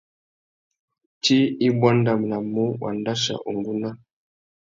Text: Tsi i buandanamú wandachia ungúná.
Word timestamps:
Tsi 1.21 1.37
i 1.65 1.67
buandanamú 1.77 2.63
wandachia 2.81 3.35
ungúná. 3.49 3.89